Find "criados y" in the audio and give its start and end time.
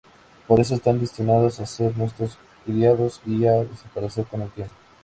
2.65-3.45